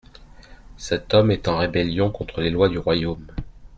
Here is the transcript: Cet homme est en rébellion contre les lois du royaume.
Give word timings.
Cet 0.77 1.13
homme 1.13 1.29
est 1.29 1.47
en 1.47 1.57
rébellion 1.59 2.09
contre 2.09 2.41
les 2.41 2.49
lois 2.49 2.69
du 2.69 2.79
royaume. 2.79 3.27